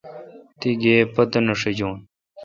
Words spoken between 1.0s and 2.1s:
پتہ نہ ݭاجون۔